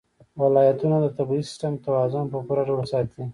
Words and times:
ولایتونه 0.41 0.95
د 1.01 1.07
طبعي 1.17 1.41
سیسټم 1.49 1.73
توازن 1.85 2.25
په 2.33 2.37
پوره 2.45 2.63
ډول 2.69 2.85
ساتي. 2.93 3.23